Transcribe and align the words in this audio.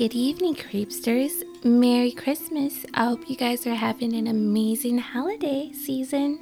Good 0.00 0.14
evening, 0.14 0.54
creepsters. 0.54 1.42
Merry 1.62 2.10
Christmas. 2.10 2.86
I 2.94 3.04
hope 3.04 3.28
you 3.28 3.36
guys 3.36 3.66
are 3.66 3.74
having 3.74 4.14
an 4.14 4.28
amazing 4.28 4.96
holiday 4.96 5.72
season. 5.72 6.40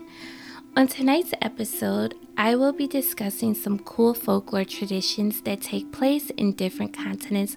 On 0.77 0.87
tonight's 0.87 1.35
episode, 1.43 2.15
I 2.37 2.55
will 2.55 2.73
be 2.73 2.87
discussing 2.87 3.57
some 3.57 3.81
cool 3.81 4.15
folklore 4.15 4.65
traditions 4.65 5.41
that 5.41 5.61
take 5.61 5.91
place 5.91 6.31
in 6.31 6.53
different 6.53 6.93
continents 6.97 7.57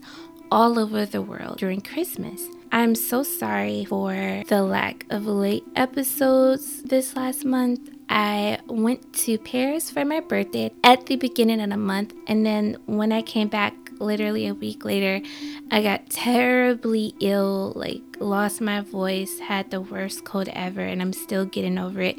all 0.52 0.80
over 0.80 1.06
the 1.06 1.22
world 1.22 1.60
during 1.60 1.82
Christmas. 1.82 2.48
I'm 2.72 2.96
so 2.96 3.22
sorry 3.22 3.86
for 3.86 4.42
the 4.48 4.64
lack 4.64 5.06
of 5.12 5.28
late 5.28 5.66
episodes 5.76 6.82
this 6.82 7.16
last 7.16 7.46
month. 7.46 7.92
I 8.10 8.58
went 8.66 9.14
to 9.26 9.38
Paris 9.38 9.92
for 9.92 10.04
my 10.04 10.20
birthday 10.20 10.72
at 10.84 11.06
the 11.06 11.16
beginning 11.16 11.62
of 11.62 11.70
the 11.70 11.78
month, 11.78 12.16
and 12.26 12.44
then 12.44 12.78
when 12.88 13.12
I 13.12 13.22
came 13.22 13.50
back 13.50 13.76
literally 14.02 14.48
a 14.48 14.54
week 14.54 14.84
later, 14.84 15.22
I 15.70 15.82
got 15.82 16.10
terribly 16.10 17.14
ill, 17.20 17.74
like 17.76 18.02
lost 18.20 18.62
my 18.62 18.82
voice, 18.82 19.40
had 19.40 19.72
the 19.72 19.82
worst 19.82 20.26
cold 20.26 20.50
ever, 20.54 20.82
and 20.82 21.02
I'm 21.02 21.14
still 21.14 21.46
getting 21.46 21.78
over 21.78 22.02
it. 22.02 22.18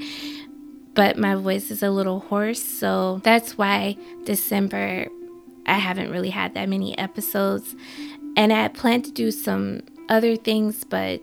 But 0.95 1.19
my 1.19 1.35
voice 1.35 1.71
is 1.71 1.83
a 1.83 1.91
little 1.91 2.21
hoarse, 2.21 2.63
so 2.63 3.21
that's 3.25 3.57
why 3.57 3.97
December 4.25 5.09
I 5.67 5.79
haven't 5.79 6.11
really 6.11 6.31
had 6.31 6.55
that 6.55 6.69
many 6.69 6.97
episodes. 6.99 7.75
And 8.37 8.53
I 8.53 8.69
planned 8.69 9.05
to 9.07 9.13
do 9.13 9.31
some 9.31 9.83
other 10.09 10.37
things, 10.37 10.85
but 10.85 11.21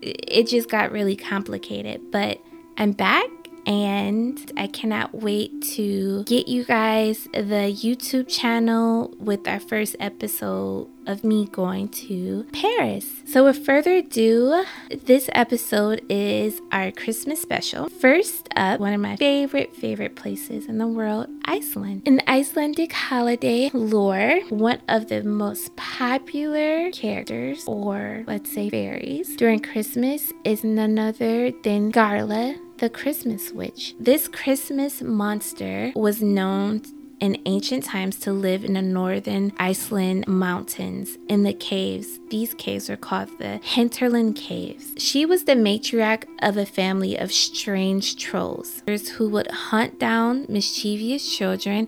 it 0.00 0.48
just 0.48 0.68
got 0.68 0.92
really 0.92 1.16
complicated. 1.16 2.10
But 2.10 2.40
I'm 2.78 2.92
back 2.92 3.28
and 3.66 4.52
I 4.56 4.66
cannot 4.66 5.14
wait 5.14 5.62
to 5.74 6.24
get 6.24 6.48
you 6.48 6.64
guys 6.64 7.24
the 7.32 7.72
YouTube 7.72 8.28
channel 8.28 9.14
with 9.18 9.46
our 9.46 9.60
first 9.60 9.96
episode 10.00 10.88
of 11.06 11.24
me 11.24 11.46
going 11.46 11.88
to 11.88 12.46
Paris. 12.52 13.22
So, 13.24 13.44
with 13.44 13.64
further 13.64 13.96
ado, 13.96 14.64
this 15.04 15.28
episode 15.32 16.02
is 16.08 16.60
our 16.70 16.90
Christmas 16.92 17.40
special. 17.40 17.88
First 17.88 18.48
up, 18.56 18.80
one 18.80 18.92
of 18.92 19.00
my 19.00 19.16
favorite, 19.16 19.74
favorite 19.74 20.16
places 20.16 20.66
in 20.66 20.78
the 20.78 20.86
world, 20.86 21.28
Iceland. 21.44 22.02
In 22.04 22.22
Icelandic 22.28 22.92
holiday 22.92 23.70
lore, 23.72 24.40
one 24.48 24.80
of 24.88 25.08
the 25.08 25.22
most 25.22 25.74
popular 25.76 26.90
characters, 26.92 27.64
or 27.66 28.24
let's 28.26 28.52
say 28.52 28.70
fairies, 28.70 29.36
during 29.36 29.60
Christmas 29.60 30.32
is 30.44 30.62
none 30.62 30.98
other 30.98 31.50
than 31.62 31.90
Gryla 31.92 32.58
the 32.82 32.90
Christmas 32.90 33.52
witch. 33.52 33.94
This 34.00 34.26
Christmas 34.26 35.00
monster 35.02 35.92
was 35.94 36.20
known 36.20 36.82
in 37.20 37.40
ancient 37.46 37.84
times 37.84 38.18
to 38.18 38.32
live 38.32 38.64
in 38.64 38.72
the 38.72 38.82
northern 38.82 39.52
Iceland 39.56 40.26
mountains 40.26 41.16
in 41.28 41.44
the 41.44 41.52
caves. 41.54 42.18
These 42.30 42.54
caves 42.54 42.90
are 42.90 42.96
called 42.96 43.38
the 43.38 43.58
Hinterland 43.58 44.34
Caves. 44.34 44.94
She 44.98 45.24
was 45.24 45.44
the 45.44 45.52
matriarch 45.54 46.24
of 46.40 46.56
a 46.56 46.66
family 46.66 47.16
of 47.16 47.32
strange 47.32 48.16
trolls 48.16 48.82
who 49.16 49.28
would 49.28 49.48
hunt 49.48 50.00
down 50.00 50.46
mischievous 50.48 51.36
children 51.36 51.86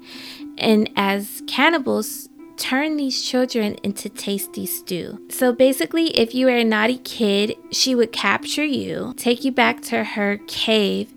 and 0.58 0.88
as 0.94 1.42
cannibals 1.48 2.28
turn 2.56 2.96
these 2.96 3.22
children 3.22 3.74
into 3.82 4.08
tasty 4.08 4.66
stew. 4.66 5.20
So 5.30 5.52
basically, 5.52 6.16
if 6.16 6.34
you 6.34 6.46
were 6.46 6.56
a 6.56 6.64
naughty 6.64 6.98
kid, 6.98 7.56
she 7.70 7.94
would 7.94 8.12
capture 8.12 8.64
you, 8.64 9.14
take 9.16 9.44
you 9.44 9.52
back 9.52 9.82
to 9.82 10.04
her 10.04 10.38
cave, 10.46 11.12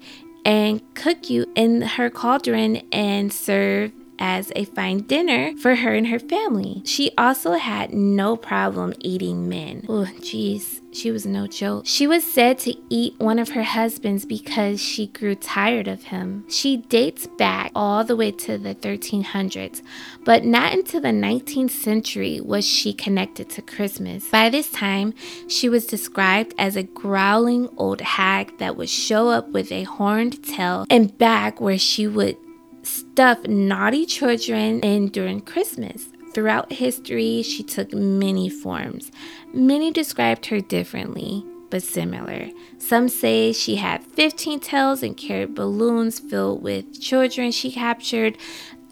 and 0.46 0.82
cook 0.96 1.30
you 1.30 1.46
in 1.56 1.82
her 1.82 2.10
cauldron 2.10 2.78
and 2.92 3.32
serve 3.34 3.92
as 4.20 4.52
a 4.56 4.66
fine 4.66 5.00
dinner 5.00 5.56
for 5.58 5.76
her 5.76 5.94
and 5.94 6.08
her 6.08 6.20
family. 6.20 6.82
She 6.86 7.12
also 7.18 7.54
had 7.54 7.94
no 7.94 8.38
problem 8.38 8.94
eating 9.00 9.50
men. 9.50 9.86
Oh, 9.88 10.08
jeez, 10.20 10.82
she 10.92 11.12
was 11.12 11.26
no 11.26 11.48
joke. 11.48 11.86
She 11.86 12.08
was 12.08 12.24
said 12.24 12.58
to 12.60 12.76
eat 12.90 13.16
one 13.20 13.40
of 13.40 13.50
her 13.50 13.64
husbands 13.64 14.26
because 14.26 14.82
she 14.82 15.08
grew 15.08 15.36
tired 15.36 15.88
of 15.88 16.04
him. 16.04 16.46
She 16.50 16.78
dates 16.78 17.28
back 17.28 17.72
all 17.76 18.04
the 18.04 18.16
way 18.16 18.32
to 18.32 18.58
the 18.58 18.74
1300s, 18.74 19.82
but 20.24 20.44
not 20.44 20.74
until 20.74 21.02
the 21.02 21.10
19th 21.10 21.72
century 21.72 22.42
was 22.42 22.66
she 22.66 22.94
connected 22.94 23.50
to 23.52 23.62
Christmas. 23.62 24.28
By 24.30 24.50
this 24.50 24.72
time, 24.72 25.14
she 25.48 25.70
was 25.70 25.86
described 25.86 26.54
as 26.58 26.76
a 26.76 26.84
growling 26.84 27.70
old 27.78 28.02
hag 28.02 28.58
that 28.58 28.76
would 28.76 28.90
show 28.90 29.30
up 29.30 29.50
with 29.50 29.72
a 29.72 29.84
horned 29.84 30.44
tail 30.44 30.86
and 30.90 31.18
back 31.18 31.62
where 31.62 31.78
she 31.78 32.08
would 32.08 32.38
stuff 33.00 33.44
naughty 33.46 34.06
children 34.06 34.80
in 34.82 35.10
during 35.10 35.42
Christmas. 35.42 36.08
Throughout 36.34 36.72
history, 36.72 37.42
she 37.42 37.64
took 37.64 37.94
many 37.94 38.50
forms. 38.50 39.12
Many 39.54 39.92
described 39.92 40.46
her 40.48 40.62
differently, 40.62 41.44
but 41.70 41.84
similar. 41.84 42.50
Some 42.78 43.10
say 43.10 43.52
she 43.54 43.78
had 43.78 44.04
15 44.04 44.60
tails 44.60 45.04
and 45.04 45.18
carried 45.18 45.56
balloons 45.56 46.20
filled 46.20 46.62
with 46.62 47.02
children 47.02 47.52
she 47.52 47.72
captured. 47.72 48.38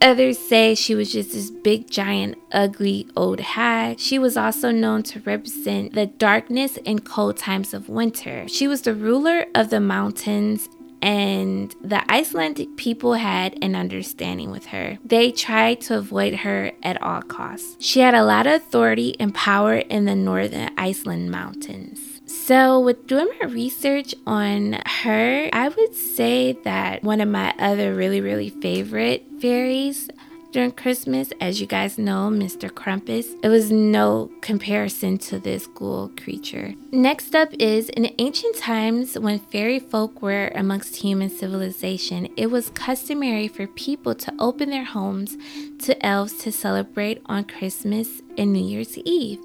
Others 0.02 0.40
say 0.40 0.76
she 0.76 0.94
was 0.94 1.12
just 1.12 1.32
this 1.32 1.50
big, 1.50 1.90
giant, 1.90 2.38
ugly 2.52 3.08
old 3.16 3.40
hag. 3.40 4.00
She 4.00 4.20
was 4.20 4.36
also 4.36 4.72
known 4.72 5.04
to 5.04 5.22
represent 5.22 5.94
the 5.94 6.06
darkness 6.06 6.78
and 6.86 7.06
cold 7.06 7.38
times 7.38 7.74
of 7.74 7.90
winter. 7.90 8.48
She 8.48 8.68
was 8.68 8.82
the 8.82 8.94
ruler 8.94 9.46
of 9.56 9.70
the 9.70 9.80
mountains 9.80 10.68
and 11.06 11.76
the 11.82 12.12
Icelandic 12.12 12.78
people 12.78 13.14
had 13.14 13.60
an 13.62 13.76
understanding 13.76 14.50
with 14.50 14.66
her. 14.66 14.98
They 15.06 15.32
tried 15.32 15.82
to 15.82 16.00
avoid 16.00 16.34
her 16.38 16.72
at 16.82 17.00
all 17.00 17.22
costs. 17.22 17.78
She 17.80 18.00
had 18.00 18.16
a 18.16 18.26
lot 18.26 18.48
of 18.48 18.54
authority 18.54 19.16
and 19.20 19.32
power 19.34 19.76
in 19.76 20.06
the 20.06 20.16
northern 20.16 20.72
Iceland 20.80 21.30
mountains. 21.30 22.00
So, 22.26 22.80
with 22.80 23.06
doing 23.06 23.30
my 23.40 23.46
research 23.46 24.16
on 24.26 24.82
her, 25.04 25.48
I 25.54 25.70
would 25.70 25.94
say 25.94 26.54
that 26.64 27.04
one 27.04 27.22
of 27.22 27.30
my 27.30 27.54
other 27.60 27.94
really, 27.94 28.20
really 28.20 28.50
favorite 28.50 29.24
fairies 29.40 30.10
during 30.56 30.72
Christmas. 30.72 31.34
As 31.42 31.60
you 31.60 31.68
guys 31.68 31.98
know, 31.98 32.30
Mr. 32.32 32.70
Krampus. 32.70 33.36
It 33.44 33.50
was 33.50 33.74
no 33.74 34.32
comparison 34.40 35.18
to 35.28 35.38
this 35.38 35.68
ghoul 35.68 36.10
creature. 36.16 36.76
Next 36.94 37.36
up 37.36 37.50
is 37.60 37.90
in 37.90 38.16
ancient 38.20 38.56
times 38.56 39.20
when 39.20 39.40
fairy 39.40 39.80
folk 39.80 40.22
were 40.22 40.48
amongst 40.56 40.96
human 40.96 41.30
civilization, 41.30 42.30
it 42.38 42.50
was 42.52 42.70
customary 42.70 43.50
for 43.50 43.68
people 43.68 44.16
to 44.16 44.34
open 44.40 44.70
their 44.70 44.86
homes 44.86 45.36
to 45.80 46.06
elves 46.06 46.38
to 46.44 46.54
celebrate 46.54 47.22
on 47.26 47.44
Christmas 47.44 48.22
and 48.38 48.54
New 48.54 48.64
Year's 48.64 48.98
Eve. 49.00 49.42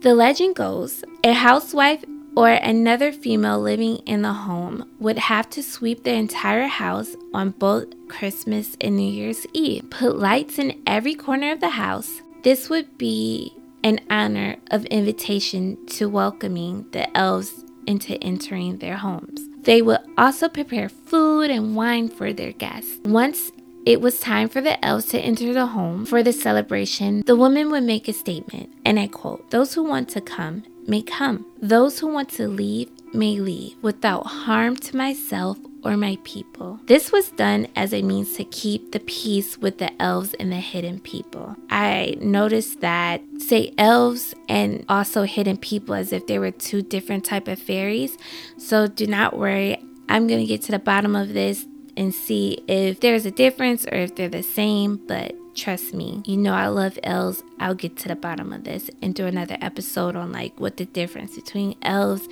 The 0.00 0.14
legend 0.14 0.56
goes 0.56 1.04
a 1.22 1.34
housewife 1.34 2.04
or 2.36 2.48
another 2.48 3.12
female 3.12 3.60
living 3.60 3.96
in 3.98 4.22
the 4.22 4.32
home 4.32 4.88
would 4.98 5.18
have 5.18 5.50
to 5.50 5.62
sweep 5.62 6.04
the 6.04 6.12
entire 6.12 6.66
house 6.66 7.16
on 7.34 7.50
both 7.50 7.88
Christmas 8.08 8.76
and 8.80 8.96
New 8.96 9.10
Year's 9.10 9.46
Eve, 9.52 9.90
put 9.90 10.18
lights 10.18 10.58
in 10.58 10.82
every 10.86 11.14
corner 11.14 11.52
of 11.52 11.60
the 11.60 11.70
house. 11.70 12.22
This 12.42 12.68
would 12.68 12.98
be 12.98 13.54
an 13.84 14.00
honor 14.10 14.56
of 14.70 14.84
invitation 14.86 15.84
to 15.86 16.08
welcoming 16.08 16.86
the 16.92 17.14
elves 17.16 17.64
into 17.86 18.14
entering 18.22 18.78
their 18.78 18.96
homes. 18.96 19.40
They 19.62 19.82
would 19.82 20.00
also 20.16 20.48
prepare 20.48 20.88
food 20.88 21.50
and 21.50 21.76
wine 21.76 22.08
for 22.08 22.32
their 22.32 22.52
guests. 22.52 22.98
Once 23.04 23.52
it 23.84 24.00
was 24.00 24.20
time 24.20 24.48
for 24.48 24.60
the 24.60 24.82
elves 24.84 25.06
to 25.06 25.18
enter 25.18 25.52
the 25.52 25.66
home 25.66 26.06
for 26.06 26.22
the 26.22 26.32
celebration. 26.32 27.24
The 27.26 27.34
woman 27.34 27.68
would 27.72 27.82
make 27.82 28.06
a 28.06 28.12
statement, 28.12 28.72
and 28.84 28.98
I 28.98 29.08
quote 29.08 29.50
Those 29.50 29.74
who 29.74 29.82
want 29.82 30.08
to 30.10 30.20
come 30.20 30.62
may 30.88 31.02
come. 31.02 31.46
Those 31.60 31.98
who 31.98 32.08
want 32.08 32.28
to 32.30 32.48
leave 32.48 32.90
may 33.14 33.38
leave 33.40 33.76
without 33.82 34.26
harm 34.26 34.76
to 34.76 34.96
myself 34.96 35.58
or 35.84 35.96
my 35.96 36.16
people. 36.24 36.80
This 36.86 37.10
was 37.10 37.30
done 37.30 37.66
as 37.74 37.92
a 37.92 38.02
means 38.02 38.34
to 38.36 38.44
keep 38.44 38.92
the 38.92 39.00
peace 39.00 39.58
with 39.58 39.78
the 39.78 39.90
elves 40.00 40.34
and 40.34 40.52
the 40.52 40.56
hidden 40.56 41.00
people. 41.00 41.56
I 41.70 42.16
noticed 42.20 42.80
that 42.80 43.20
say 43.38 43.74
elves 43.78 44.34
and 44.48 44.84
also 44.88 45.24
hidden 45.24 45.56
people 45.56 45.94
as 45.94 46.12
if 46.12 46.26
they 46.26 46.38
were 46.38 46.50
two 46.50 46.82
different 46.82 47.24
type 47.24 47.48
of 47.48 47.58
fairies. 47.58 48.16
So 48.58 48.86
do 48.86 49.06
not 49.06 49.36
worry. 49.36 49.82
I'm 50.08 50.26
going 50.26 50.40
to 50.40 50.46
get 50.46 50.62
to 50.62 50.72
the 50.72 50.78
bottom 50.78 51.16
of 51.16 51.32
this 51.32 51.66
and 51.96 52.14
see 52.14 52.62
if 52.68 53.00
there's 53.00 53.26
a 53.26 53.30
difference 53.30 53.86
or 53.86 53.94
if 53.94 54.14
they're 54.14 54.28
the 54.28 54.42
same, 54.42 55.00
but 55.06 55.34
trust 55.54 55.94
me, 55.94 56.22
you 56.24 56.36
know 56.36 56.54
I 56.54 56.68
love 56.68 56.98
elves. 57.02 57.42
I'll 57.58 57.74
get 57.74 57.96
to 57.98 58.08
the 58.08 58.16
bottom 58.16 58.52
of 58.52 58.64
this 58.64 58.90
and 59.00 59.14
do 59.14 59.26
another 59.26 59.56
episode 59.60 60.16
on 60.16 60.32
like 60.32 60.58
what 60.58 60.76
the 60.76 60.84
difference 60.84 61.36
between 61.36 61.76
elves 61.82 62.28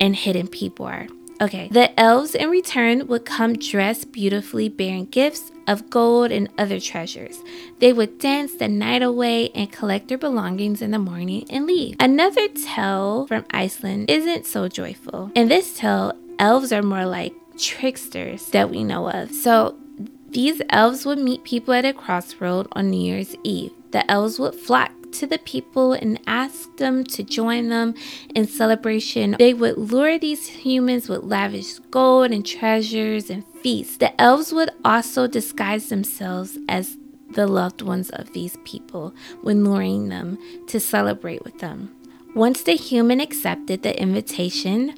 and 0.00 0.14
hidden 0.14 0.48
people 0.48 0.86
are. 0.86 1.06
Okay, 1.40 1.68
the 1.68 1.98
elves 1.98 2.34
in 2.34 2.48
return 2.48 3.08
would 3.08 3.24
come 3.24 3.54
dressed 3.54 4.12
beautifully, 4.12 4.68
bearing 4.68 5.06
gifts 5.06 5.50
of 5.66 5.90
gold 5.90 6.30
and 6.30 6.48
other 6.58 6.78
treasures. 6.78 7.42
They 7.80 7.92
would 7.92 8.18
dance 8.18 8.54
the 8.54 8.68
night 8.68 9.02
away 9.02 9.50
and 9.50 9.70
collect 9.72 10.08
their 10.08 10.18
belongings 10.18 10.80
in 10.80 10.92
the 10.92 10.98
morning 10.98 11.46
and 11.50 11.66
leave. 11.66 11.96
Another 11.98 12.46
tale 12.48 13.26
from 13.26 13.44
Iceland 13.50 14.10
isn't 14.10 14.46
so 14.46 14.68
joyful. 14.68 15.32
In 15.34 15.48
this 15.48 15.76
tale, 15.76 16.12
elves 16.38 16.72
are 16.72 16.82
more 16.82 17.06
like 17.06 17.34
tricksters 17.58 18.46
that 18.50 18.70
we 18.70 18.84
know 18.84 19.08
of. 19.10 19.32
So 19.32 19.76
these 20.34 20.60
elves 20.68 21.06
would 21.06 21.18
meet 21.18 21.44
people 21.44 21.72
at 21.72 21.84
a 21.84 21.92
crossroad 21.92 22.66
on 22.72 22.90
New 22.90 23.00
Year's 23.00 23.36
Eve. 23.44 23.72
The 23.92 24.08
elves 24.10 24.40
would 24.40 24.56
flock 24.56 24.90
to 25.12 25.28
the 25.28 25.38
people 25.38 25.92
and 25.92 26.20
ask 26.26 26.76
them 26.76 27.04
to 27.04 27.22
join 27.22 27.68
them 27.68 27.94
in 28.34 28.48
celebration. 28.48 29.36
They 29.38 29.54
would 29.54 29.78
lure 29.78 30.18
these 30.18 30.48
humans 30.48 31.08
with 31.08 31.22
lavish 31.22 31.78
gold 31.92 32.32
and 32.32 32.44
treasures 32.44 33.30
and 33.30 33.46
feasts. 33.62 33.96
The 33.96 34.20
elves 34.20 34.52
would 34.52 34.70
also 34.84 35.28
disguise 35.28 35.88
themselves 35.88 36.58
as 36.68 36.96
the 37.30 37.46
loved 37.46 37.80
ones 37.80 38.10
of 38.10 38.32
these 38.32 38.58
people 38.64 39.14
when 39.42 39.64
luring 39.64 40.08
them 40.08 40.36
to 40.66 40.80
celebrate 40.80 41.44
with 41.44 41.60
them. 41.60 41.94
Once 42.34 42.64
the 42.64 42.74
human 42.74 43.20
accepted 43.20 43.84
the 43.84 44.00
invitation, 44.02 44.96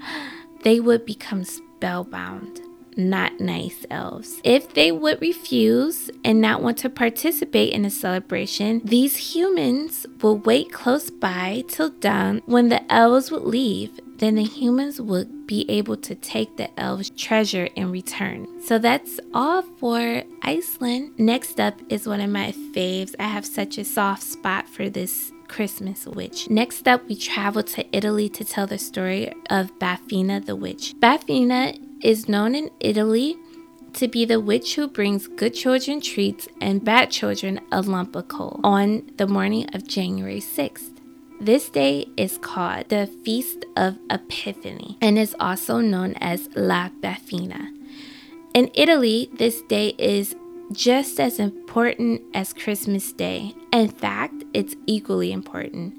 they 0.63 0.81
would 0.81 1.05
become 1.05 1.45
spellbound 1.45 2.63
not 2.97 3.41
nice 3.41 3.85
elves. 3.91 4.41
If 4.43 4.75
they 4.75 4.91
would 4.91 5.21
refuse 5.21 6.11
and 6.25 6.41
not 6.41 6.63
want 6.63 6.79
to 6.79 6.91
participate 6.91 7.73
in 7.73 7.85
a 7.85 7.91
celebration, 7.91 8.81
these 8.85 9.35
humans 9.35 10.07
will 10.23 10.39
wait 10.39 10.73
close 10.73 11.11
by 11.11 11.65
till 11.69 11.91
dawn 11.91 12.43
when 12.47 12.69
the 12.69 12.91
elves 12.93 13.31
would 13.31 13.45
leave. 13.45 14.01
Then 14.19 14.37
the 14.37 14.45
humans 14.45 14.99
would 14.99 15.47
be 15.47 15.69
able 15.69 15.99
to 15.99 16.15
take 16.15 16.57
the 16.57 16.69
elves' 16.81 17.11
treasure 17.11 17.67
in 17.77 17.91
return. 17.91 18.49
So 18.63 18.79
that's 18.79 19.21
all 19.35 19.63
for 19.63 20.23
Iceland. 20.43 21.13
Next 21.19 21.61
up 21.61 21.81
is 21.91 22.07
one 22.07 22.23
of 22.23 22.31
my 22.31 22.53
faves. 22.75 23.15
I 23.19 23.25
have 23.25 23.45
such 23.45 23.77
a 23.77 23.85
soft 23.85 24.23
spot 24.23 24.69
for 24.69 24.89
this 24.89 25.33
Christmas 25.49 26.07
witch. 26.07 26.49
Next 26.51 26.89
up, 26.89 27.07
we 27.09 27.15
travel 27.15 27.63
to 27.63 27.97
Italy 27.97 28.29
to 28.31 28.45
tell 28.45 28.67
the 28.67 28.79
story 28.79 29.33
of 29.51 29.79
Befana 29.79 30.45
the 30.45 30.57
witch. 30.57 30.95
Befana 30.99 31.79
is 32.03 32.29
known 32.29 32.55
in 32.55 32.71
Italy 32.81 33.37
to 33.95 34.09
be 34.09 34.25
the 34.25 34.41
witch 34.41 34.75
who 34.75 34.87
brings 34.87 35.27
good 35.27 35.55
children 35.55 36.01
treats 36.01 36.49
and 36.61 36.85
bad 36.85 37.11
children 37.11 37.61
a 37.73 37.81
lump 37.81 38.15
of 38.15 38.29
coal 38.29 38.61
on 38.63 39.11
the 39.17 39.27
morning 39.27 39.67
of 39.73 39.87
January 39.87 40.41
6th. 40.41 40.91
This 41.41 41.69
day 41.71 42.07
is 42.17 42.39
called 42.39 42.89
the 42.89 43.07
Feast 43.07 43.65
of 43.77 43.99
Epiphany 44.11 44.99
and 45.01 45.19
is 45.19 45.35
also 45.41 45.81
known 45.81 46.15
as 46.21 46.49
La 46.55 46.91
Befana. 47.01 47.73
In 48.55 48.71
Italy, 48.75 49.31
this 49.35 49.63
day 49.63 49.89
is 49.99 50.35
just 50.73 51.21
as 51.21 51.39
important 51.39 52.23
as 52.35 52.53
Christmas 52.53 53.13
Day. 53.13 53.55
In 53.73 53.89
fact, 53.89 54.45
it's 54.53 54.77
equally 54.87 55.33
important. 55.33 55.95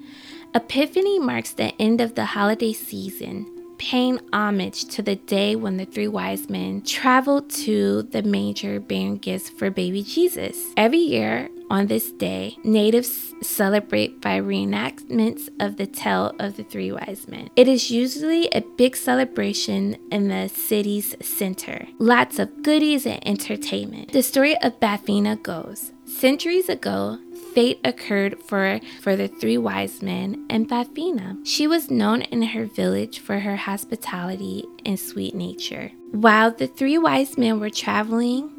Epiphany 0.54 1.20
marks 1.20 1.54
the 1.54 1.74
end 1.80 2.02
of 2.02 2.16
the 2.16 2.26
holiday 2.26 2.74
season 2.74 3.57
paying 3.78 4.20
homage 4.34 4.86
to 4.86 5.02
the 5.02 5.16
day 5.16 5.56
when 5.56 5.78
the 5.78 5.86
three 5.86 6.08
wise 6.08 6.50
men 6.50 6.82
traveled 6.82 7.50
to 7.50 8.04
the 8.04 8.24
manger 8.24 8.80
bearing 8.80 9.18
gifts 9.18 9.50
for 9.50 9.70
baby 9.70 10.04
Jesus. 10.04 10.58
Every 10.76 11.00
year 11.00 11.50
on 11.70 11.88
this 11.88 12.12
day, 12.12 12.58
natives 12.64 13.34
celebrate 13.42 14.22
by 14.22 14.40
reenactments 14.40 15.50
of 15.60 15.78
the 15.78 15.88
tale 15.88 16.34
of 16.40 16.58
the 16.58 16.64
three 16.64 16.92
wise 16.92 17.28
men. 17.28 17.50
It 17.56 17.68
is 17.68 17.92
usually 17.92 18.48
a 18.50 18.62
big 18.62 18.96
celebration 18.96 19.98
in 20.12 20.28
the 20.30 20.48
city's 20.48 21.16
center. 21.22 21.88
Lots 22.00 22.40
of 22.40 22.64
goodies 22.64 23.06
and 23.06 23.26
entertainment. 23.28 24.12
The 24.12 24.24
story 24.24 24.58
of 24.62 24.80
Befana 24.80 25.42
goes 25.42 25.92
Centuries 26.06 26.70
ago, 26.70 27.20
fate 27.54 27.82
occurred 27.84 28.42
for, 28.42 28.80
for 29.02 29.18
the 29.18 29.28
three 29.28 29.58
wise 29.58 30.02
men 30.02 30.46
and 30.50 30.70
Befana. 30.70 31.38
She 31.46 31.68
was 31.68 31.92
known 31.92 32.22
in 32.22 32.42
her 32.42 32.66
village 32.66 33.20
for 33.20 33.40
her 33.40 33.58
hospitality 33.58 34.64
and 34.86 34.98
sweet 34.98 35.36
nature. 35.36 35.92
While 36.12 36.52
the 36.52 36.68
three 36.68 36.98
wise 36.98 37.38
men 37.38 37.60
were 37.60 37.70
traveling 37.70 38.57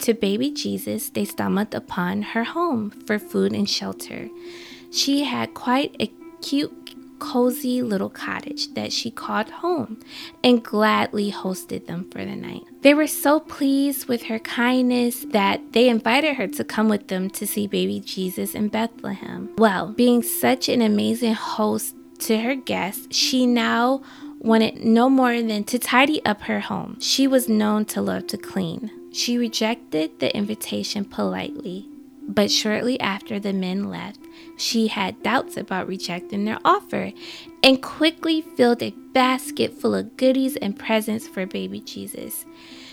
to 0.00 0.14
baby 0.14 0.50
Jesus, 0.50 1.10
they 1.10 1.24
stumbled 1.24 1.74
upon 1.74 2.22
her 2.22 2.44
home 2.44 2.90
for 3.06 3.18
food 3.18 3.52
and 3.52 3.68
shelter. 3.68 4.28
She 4.90 5.24
had 5.24 5.54
quite 5.54 5.96
a 6.00 6.10
cute 6.42 6.94
cozy 7.18 7.82
little 7.82 8.10
cottage 8.10 8.74
that 8.74 8.92
she 8.92 9.10
called 9.10 9.48
home 9.50 9.98
and 10.44 10.62
gladly 10.62 11.32
hosted 11.32 11.86
them 11.86 12.08
for 12.10 12.24
the 12.24 12.36
night. 12.36 12.62
They 12.82 12.94
were 12.94 13.06
so 13.06 13.40
pleased 13.40 14.06
with 14.06 14.24
her 14.24 14.38
kindness 14.38 15.24
that 15.30 15.72
they 15.72 15.88
invited 15.88 16.36
her 16.36 16.46
to 16.48 16.64
come 16.64 16.88
with 16.88 17.08
them 17.08 17.30
to 17.30 17.46
see 17.46 17.66
baby 17.66 18.00
Jesus 18.00 18.54
in 18.54 18.68
Bethlehem. 18.68 19.50
Well, 19.58 19.92
being 19.92 20.22
such 20.22 20.68
an 20.68 20.82
amazing 20.82 21.34
host 21.34 21.94
to 22.20 22.38
her 22.38 22.54
guests, 22.54 23.08
she 23.10 23.46
now 23.46 24.02
wanted 24.38 24.84
no 24.84 25.08
more 25.08 25.40
than 25.42 25.64
to 25.64 25.78
tidy 25.78 26.24
up 26.24 26.42
her 26.42 26.60
home. 26.60 26.98
She 27.00 27.26
was 27.26 27.48
known 27.48 27.84
to 27.86 28.00
love 28.00 28.26
to 28.28 28.36
clean. 28.36 28.90
She 29.16 29.38
rejected 29.38 30.20
the 30.20 30.34
invitation 30.36 31.04
politely 31.04 31.88
but 32.28 32.50
shortly 32.50 32.98
after 33.00 33.38
the 33.38 33.52
men 33.52 33.88
left, 33.88 34.20
she 34.56 34.88
had 34.88 35.22
doubts 35.22 35.56
about 35.56 35.86
rejecting 35.86 36.44
their 36.44 36.58
offer 36.64 37.12
and 37.62 37.82
quickly 37.82 38.40
filled 38.40 38.82
a 38.82 38.90
basket 39.12 39.72
full 39.72 39.94
of 39.94 40.16
goodies 40.16 40.56
and 40.56 40.78
presents 40.78 41.28
for 41.28 41.46
baby 41.46 41.80
Jesus. 41.80 42.44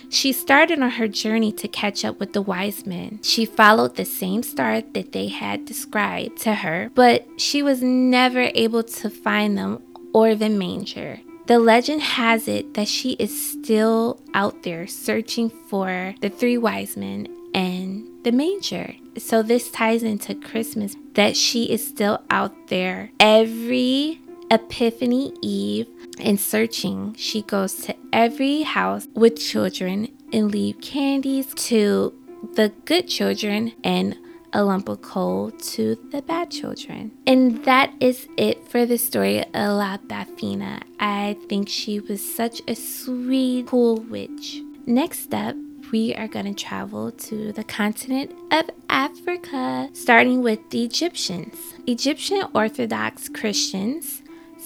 She 0.09 0.31
started 0.31 0.79
on 0.79 0.91
her 0.91 1.07
journey 1.07 1.51
to 1.53 1.67
catch 1.67 2.05
up 2.05 2.19
with 2.19 2.33
the 2.33 2.41
wise 2.41 2.85
men. 2.85 3.19
She 3.23 3.45
followed 3.45 3.95
the 3.95 4.05
same 4.05 4.43
star 4.43 4.81
that 4.81 5.11
they 5.11 5.29
had 5.29 5.65
described 5.65 6.37
to 6.41 6.53
her, 6.55 6.91
but 6.93 7.25
she 7.37 7.63
was 7.63 7.81
never 7.81 8.51
able 8.53 8.83
to 8.83 9.09
find 9.09 9.57
them 9.57 9.81
or 10.13 10.35
the 10.35 10.49
manger. 10.49 11.19
The 11.45 11.59
legend 11.59 12.01
has 12.01 12.47
it 12.47 12.73
that 12.75 12.87
she 12.87 13.11
is 13.13 13.51
still 13.51 14.21
out 14.33 14.63
there 14.63 14.87
searching 14.87 15.49
for 15.49 16.15
the 16.21 16.29
three 16.29 16.57
wise 16.57 16.95
men 16.95 17.27
and 17.53 18.07
the 18.23 18.31
manger. 18.31 18.95
So 19.17 19.43
this 19.43 19.69
ties 19.69 20.03
into 20.03 20.35
Christmas 20.35 20.95
that 21.15 21.35
she 21.35 21.65
is 21.65 21.85
still 21.85 22.21
out 22.29 22.67
there 22.67 23.11
every 23.19 24.21
Epiphany 24.49 25.33
Eve 25.41 25.87
and 26.19 26.39
searching. 26.39 27.13
She 27.15 27.41
goes 27.41 27.75
to 27.85 27.95
every 28.13 28.61
house 28.61 29.07
with 29.13 29.37
children 29.37 30.09
and 30.31 30.49
leave 30.49 30.79
candies 30.79 31.53
to 31.55 32.13
the 32.55 32.69
good 32.85 33.07
children 33.07 33.73
and 33.83 34.17
a 34.53 34.63
lump 34.63 34.87
of 34.87 35.01
coal 35.01 35.51
to 35.51 35.97
the 36.11 36.21
bad 36.21 36.51
children. 36.51 37.11
And 37.27 37.63
that 37.65 37.93
is 37.99 38.27
it 38.37 38.67
for 38.67 38.85
the 38.85 38.97
story 38.97 39.39
of 39.41 39.53
La 39.53 39.97
Befana. 39.97 40.81
I 40.99 41.35
think 41.49 41.67
she 41.67 41.99
was 41.99 42.23
such 42.23 42.61
a 42.67 42.75
sweet, 42.75 43.67
cool 43.67 43.97
witch. 43.97 44.61
Next 44.85 45.33
up, 45.33 45.55
we 45.91 46.15
are 46.15 46.27
going 46.27 46.45
to 46.45 46.53
travel 46.53 47.11
to 47.11 47.51
the 47.51 47.63
continent 47.63 48.31
of 48.51 48.69
Africa, 48.89 49.89
starting 49.93 50.41
with 50.41 50.59
the 50.71 50.83
Egyptians. 50.83 51.55
Egyptian 51.85 52.43
Orthodox 52.55 53.29
Christians 53.29 54.22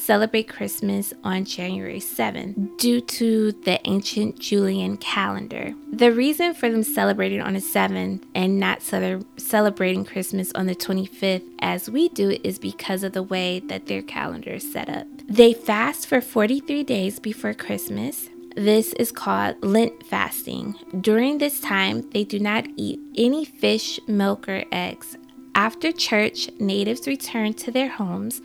celebrate 0.08 0.48
Christmas 0.48 1.14
on 1.26 1.44
January 1.44 2.00
7th 2.00 2.78
due 2.78 3.02
to 3.02 3.52
the 3.66 3.78
ancient 3.86 4.40
Julian 4.40 4.96
calendar. 4.96 5.74
The 5.92 6.14
reason 6.14 6.54
for 6.54 6.70
them 6.70 6.84
celebrating 6.84 7.42
on 7.42 7.56
the 7.56 7.60
7th 7.60 8.24
and 8.34 8.58
not 8.58 8.82
celebrating 8.82 10.06
Christmas 10.06 10.54
on 10.54 10.66
the 10.66 10.76
25th 10.76 11.44
as 11.60 11.90
we 11.90 12.08
do 12.08 12.40
is 12.42 12.58
because 12.58 13.04
of 13.04 13.12
the 13.12 13.22
way 13.22 13.60
that 13.60 13.88
their 13.88 14.02
calendar 14.02 14.52
is 14.52 14.72
set 14.72 14.88
up. 14.88 15.08
They 15.28 15.52
fast 15.52 16.08
for 16.08 16.22
43 16.22 16.86
days 16.86 17.20
before 17.20 17.54
Christmas 17.54 18.30
this 18.56 18.94
is 18.94 19.12
called 19.12 19.64
Lent 19.64 20.04
fasting. 20.08 20.74
During 21.00 21.38
this 21.38 21.60
time, 21.60 22.10
they 22.10 22.24
do 22.24 22.40
not 22.40 22.66
eat 22.76 23.00
any 23.16 23.46
fish, 23.46 24.00
milk, 24.08 24.50
or 24.50 24.64
eggs. 24.72 25.16
After 25.54 25.92
church, 25.92 26.50
natives 26.60 27.06
return 27.06 27.54
to 27.54 27.72
their 27.72 27.90
homes 27.90 28.42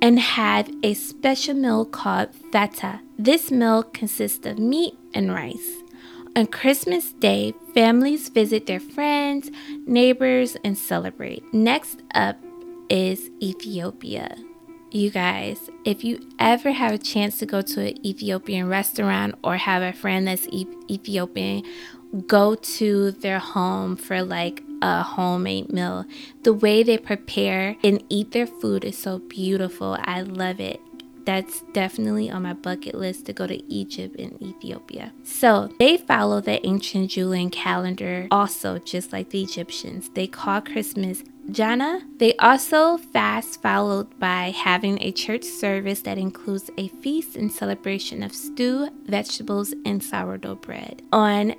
and 0.00 0.18
have 0.18 0.70
a 0.82 0.94
special 0.94 1.54
meal 1.54 1.84
called 1.84 2.34
feta. 2.52 3.00
This 3.18 3.50
meal 3.50 3.82
consists 3.82 4.46
of 4.46 4.58
meat 4.58 4.94
and 5.14 5.32
rice. 5.32 5.82
On 6.36 6.46
Christmas 6.46 7.12
Day, 7.12 7.54
families 7.74 8.28
visit 8.28 8.66
their 8.66 8.80
friends, 8.80 9.50
neighbors, 9.86 10.56
and 10.62 10.78
celebrate. 10.78 11.42
Next 11.52 12.02
up 12.14 12.36
is 12.88 13.30
Ethiopia. 13.42 14.36
You 14.90 15.10
guys, 15.10 15.68
if 15.84 16.04
you 16.04 16.20
ever 16.38 16.70
have 16.70 16.92
a 16.92 16.98
chance 16.98 17.38
to 17.40 17.46
go 17.46 17.60
to 17.60 17.88
an 17.88 18.06
Ethiopian 18.06 18.68
restaurant 18.68 19.34
or 19.42 19.56
have 19.56 19.82
a 19.82 19.92
friend 19.92 20.26
that's 20.26 20.46
Ethiopian, 20.48 21.64
go 22.26 22.54
to 22.54 23.10
their 23.10 23.38
home 23.38 23.96
for 23.96 24.22
like 24.22 24.62
a 24.82 25.02
homemade 25.02 25.72
meal. 25.72 26.04
The 26.42 26.52
way 26.52 26.82
they 26.82 26.98
prepare 26.98 27.76
and 27.82 28.02
eat 28.08 28.32
their 28.32 28.46
food 28.46 28.84
is 28.84 28.96
so 28.98 29.18
beautiful. 29.18 29.96
I 30.00 30.22
love 30.22 30.60
it. 30.60 30.80
That's 31.24 31.60
definitely 31.74 32.30
on 32.30 32.42
my 32.44 32.54
bucket 32.54 32.94
list 32.94 33.26
to 33.26 33.34
go 33.34 33.46
to 33.46 33.62
Egypt 33.70 34.16
and 34.18 34.40
Ethiopia. 34.42 35.12
So 35.24 35.68
they 35.78 35.98
follow 35.98 36.40
the 36.40 36.64
ancient 36.66 37.10
Julian 37.10 37.50
calendar 37.50 38.28
also, 38.30 38.78
just 38.78 39.12
like 39.12 39.28
the 39.28 39.42
Egyptians. 39.42 40.08
They 40.14 40.26
call 40.26 40.62
Christmas 40.62 41.22
Jana. 41.50 42.00
They 42.16 42.34
also 42.36 42.96
fast, 42.96 43.60
followed 43.60 44.18
by 44.18 44.54
having 44.56 45.02
a 45.02 45.12
church 45.12 45.44
service 45.44 46.00
that 46.02 46.16
includes 46.16 46.70
a 46.78 46.88
feast 46.88 47.36
and 47.36 47.52
celebration 47.52 48.22
of 48.22 48.32
stew, 48.34 48.88
vegetables, 49.04 49.74
and 49.84 50.02
sourdough 50.02 50.56
bread. 50.56 51.02
On 51.12 51.54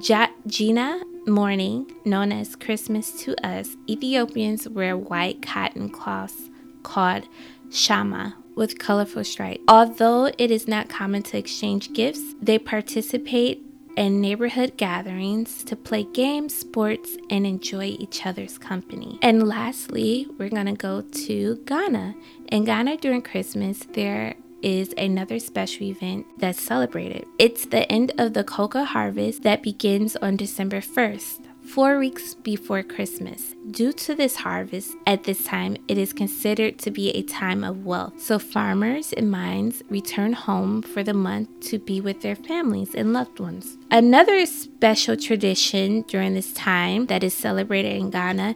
ja- 0.00 0.28
Jina, 0.48 1.00
morning, 1.26 1.90
known 2.04 2.32
as 2.32 2.56
Christmas 2.56 3.12
to 3.22 3.34
us, 3.46 3.76
Ethiopians 3.88 4.68
wear 4.68 4.96
white 4.96 5.42
cotton 5.42 5.88
cloths 5.88 6.50
called 6.82 7.28
shama 7.70 8.36
with 8.54 8.78
colorful 8.78 9.24
stripes. 9.24 9.62
Although 9.68 10.30
it 10.38 10.50
is 10.50 10.68
not 10.68 10.88
common 10.88 11.22
to 11.24 11.38
exchange 11.38 11.92
gifts, 11.92 12.34
they 12.40 12.58
participate 12.58 13.62
in 13.96 14.20
neighborhood 14.20 14.76
gatherings 14.76 15.62
to 15.64 15.76
play 15.76 16.04
games, 16.04 16.54
sports, 16.54 17.16
and 17.30 17.46
enjoy 17.46 17.84
each 17.84 18.26
other's 18.26 18.58
company. 18.58 19.18
And 19.22 19.46
lastly, 19.46 20.26
we're 20.38 20.48
gonna 20.48 20.74
go 20.74 21.00
to 21.00 21.56
Ghana. 21.64 22.14
In 22.48 22.64
Ghana 22.64 22.96
during 22.98 23.22
Christmas, 23.22 23.80
there 23.92 24.34
is 24.62 24.94
another 24.96 25.38
special 25.38 25.86
event 25.86 26.26
that's 26.38 26.60
celebrated. 26.60 27.26
It's 27.38 27.66
the 27.66 27.90
end 27.90 28.12
of 28.18 28.34
the 28.34 28.44
cocoa 28.44 28.84
harvest 28.84 29.42
that 29.42 29.62
begins 29.62 30.16
on 30.16 30.36
December 30.36 30.80
1st 30.80 31.44
four 31.64 31.98
weeks 31.98 32.34
before 32.34 32.82
Christmas. 32.82 33.54
Due 33.70 33.92
to 33.92 34.14
this 34.14 34.36
harvest, 34.36 34.94
at 35.06 35.24
this 35.24 35.44
time, 35.44 35.76
it 35.88 35.98
is 35.98 36.12
considered 36.12 36.78
to 36.78 36.90
be 36.90 37.10
a 37.10 37.22
time 37.22 37.64
of 37.64 37.84
wealth. 37.84 38.20
So, 38.20 38.38
farmers 38.38 39.12
and 39.12 39.30
mines 39.30 39.82
return 39.88 40.34
home 40.34 40.82
for 40.82 41.02
the 41.02 41.14
month 41.14 41.48
to 41.70 41.78
be 41.78 42.00
with 42.00 42.20
their 42.20 42.36
families 42.36 42.94
and 42.94 43.12
loved 43.12 43.40
ones. 43.40 43.78
Another 43.90 44.44
special 44.46 45.16
tradition 45.16 46.02
during 46.02 46.34
this 46.34 46.52
time 46.52 47.06
that 47.06 47.24
is 47.24 47.34
celebrated 47.34 47.96
in 47.96 48.10
Ghana 48.10 48.54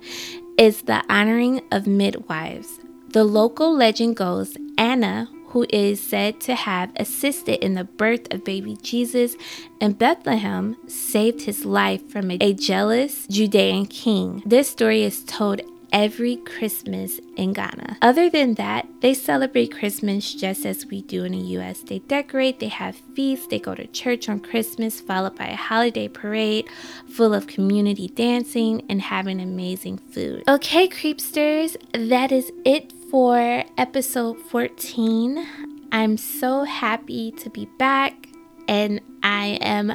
is 0.59 0.83
the 0.83 1.03
honoring 1.09 1.63
of 1.73 1.87
midwives. 1.87 2.81
The 3.09 3.25
local 3.25 3.75
legend 3.75 4.17
goes 4.17 4.57
Anna 4.77 5.29
who 5.49 5.67
is 5.71 6.01
said 6.01 6.41
to 6.41 6.55
have 6.55 6.93
assisted 6.97 7.65
in 7.65 7.75
the 7.75 7.85
birth 7.85 8.33
of 8.33 8.45
baby 8.45 8.77
Jesus 8.83 9.37
in 9.81 9.93
Bethlehem, 9.93 10.77
saved 10.87 11.43
his 11.43 11.65
life 11.65 12.07
from 12.11 12.31
a 12.31 12.53
jealous 12.53 13.27
Judean 13.29 13.87
king. 13.87 14.43
This 14.45 14.69
story 14.69 15.03
is 15.03 15.25
told 15.25 15.61
every 15.93 16.37
Christmas 16.37 17.21
in 17.37 17.53
Ghana. 17.53 17.99
Other 18.03 18.29
than 18.29 18.55
that, 18.55 18.87
they 19.01 19.15
celebrate 19.15 19.75
Christmas 19.75 20.35
just 20.35 20.67
as 20.67 20.87
we 20.87 21.03
do 21.03 21.25
in 21.25 21.33
the 21.33 21.39
US. 21.59 21.81
They 21.81 22.01
decorate, 22.01 22.61
they 22.61 22.69
have 22.69 22.97
feasts, 23.15 23.47
they 23.47 23.59
go 23.59 23.75
to 23.75 23.87
church 23.87 24.29
on 24.29 24.41
Christmas, 24.41 25.01
followed 25.01 25.37
by 25.37 25.47
a 25.47 25.57
holiday 25.57 26.09
parade 26.09 26.69
full 27.09 27.35
of 27.35 27.47
community 27.47 28.09
dancing 28.09 28.85
and 28.89 29.03
having 29.03 29.41
amazing 29.41 29.99
food. 29.99 30.45
Okay, 30.49 30.89
creepsters, 30.89 31.77
that 31.93 32.33
is 32.33 32.53
it 32.65 32.93
for 33.11 33.65
episode 33.77 34.39
14. 34.51 35.47
I'm 35.91 36.17
so 36.17 36.65
happy 36.65 37.33
to 37.33 37.49
be 37.49 37.67
back 37.79 38.29
and 38.69 39.01
I 39.23 39.59
am 39.63 39.95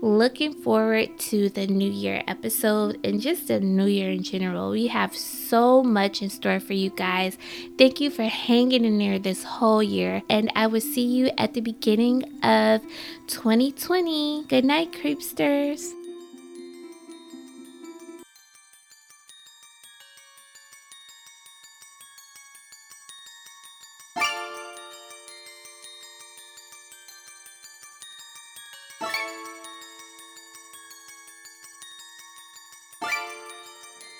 looking 0.00 0.54
forward 0.54 1.18
to 1.18 1.48
the 1.48 1.66
new 1.66 1.90
year 1.90 2.22
episode 2.26 2.98
and 3.04 3.20
just 3.20 3.48
the 3.48 3.60
new 3.60 3.86
year 3.86 4.10
in 4.10 4.22
general. 4.22 4.70
We 4.70 4.86
have 4.88 5.16
so 5.16 5.82
much 5.82 6.22
in 6.22 6.30
store 6.30 6.60
for 6.60 6.74
you 6.74 6.90
guys. 6.90 7.36
Thank 7.76 8.00
you 8.00 8.10
for 8.10 8.24
hanging 8.24 8.84
in 8.84 8.98
there 8.98 9.18
this 9.18 9.42
whole 9.44 9.82
year, 9.82 10.22
and 10.28 10.52
I 10.54 10.66
will 10.66 10.80
see 10.80 11.04
you 11.04 11.30
at 11.36 11.54
the 11.54 11.60
beginning 11.60 12.22
of 12.42 12.82
2020. 13.26 14.44
Good 14.48 14.64
night, 14.64 14.92
creepsters. 14.92 15.97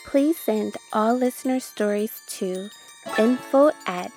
Please 0.08 0.38
send 0.38 0.78
all 0.90 1.14
listener 1.14 1.60
stories 1.60 2.22
to 2.28 2.70
info 3.18 3.72
at 3.86 4.10